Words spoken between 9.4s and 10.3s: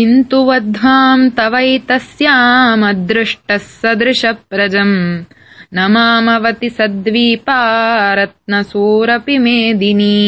मेदिनी।